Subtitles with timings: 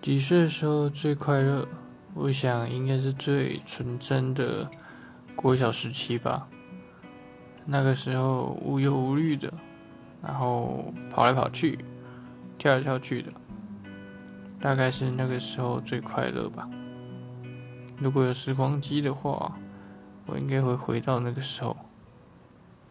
[0.00, 1.68] 几岁的时候最快乐？
[2.14, 4.68] 我想应该是最纯真的
[5.36, 6.48] 国小时期吧。
[7.66, 9.52] 那个时候无忧无虑的，
[10.22, 11.78] 然后跑来跑去，
[12.56, 13.30] 跳来跳去的，
[14.58, 16.66] 大概是那个时候最快乐吧。
[17.98, 19.54] 如果有时光机的话，
[20.24, 21.76] 我应该会回到那个时候。